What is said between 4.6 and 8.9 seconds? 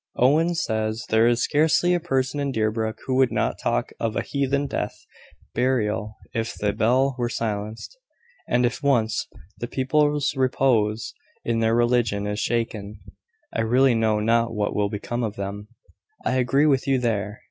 death and burial if the bell were silenced; and, if